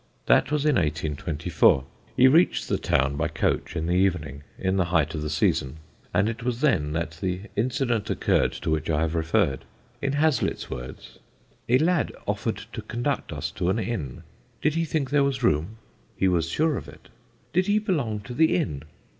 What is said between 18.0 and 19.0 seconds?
to the inn?'